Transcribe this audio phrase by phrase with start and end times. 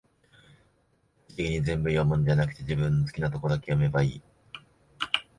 [1.37, 4.21] 律儀に全部読むんじゃなくて、好きなとこだけ読めばいい